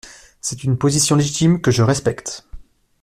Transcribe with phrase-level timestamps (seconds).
[0.39, 2.43] C’est une position légitime, que je respecte.